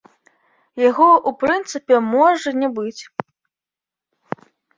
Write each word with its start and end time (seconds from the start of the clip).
Яго 0.89 1.09
ў 1.29 1.31
прынцыпе 1.41 1.95
можа 2.15 2.49
не 2.63 2.69
быць. 2.77 3.01